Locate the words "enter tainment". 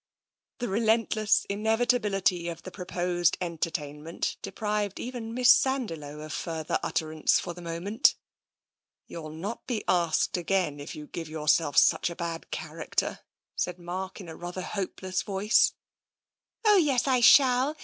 3.39-4.35